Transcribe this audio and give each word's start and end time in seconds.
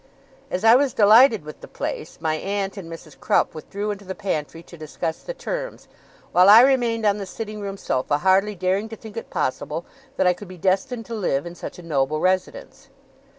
As 0.49 0.63
I 0.63 0.73
was 0.73 0.95
delighted 0.95 1.45
with 1.45 1.61
the 1.61 1.67
place, 1.67 2.19
my 2.19 2.33
aunt 2.33 2.75
and 2.75 2.91
Mrs. 2.91 3.19
Crupp 3.19 3.53
withdrew 3.53 3.91
into 3.91 4.03
the 4.03 4.15
pantry 4.15 4.63
to 4.63 4.75
discuss 4.75 5.19
the 5.21 5.35
terms, 5.35 5.87
while 6.31 6.49
I 6.49 6.61
remained 6.61 7.05
on 7.05 7.19
the 7.19 7.27
sitting 7.27 7.61
room 7.61 7.77
sofa, 7.77 8.17
hardly 8.17 8.55
daring 8.55 8.89
to 8.89 8.95
think 8.95 9.15
it 9.15 9.29
possible 9.29 9.85
that 10.17 10.25
I 10.25 10.33
could 10.33 10.47
be 10.47 10.57
destined 10.57 11.05
to 11.05 11.13
live 11.13 11.45
in 11.45 11.53
such 11.53 11.77
a 11.77 11.83
noble 11.83 12.19
residence. 12.19 12.89